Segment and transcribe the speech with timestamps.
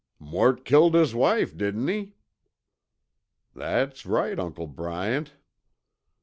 [0.17, 2.15] "Mort kilt his wife, didn't he?"
[3.53, 5.33] "That's right, Uncle Bryant."